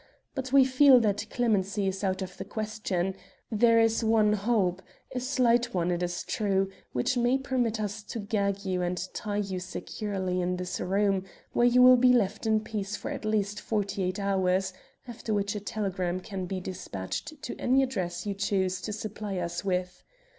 [0.33, 3.13] But we feel that clemency is out of the question.
[3.51, 4.81] There is one hope
[5.13, 9.37] a slight one, it is true which may permit us to gag you and tie
[9.37, 13.59] you securely in this room, where you will be left in peace for at least
[13.61, 14.73] forty eight hours,
[15.07, 19.37] after which time a telegram can be despatched to any address you choose to supply
[19.37, 20.01] us with.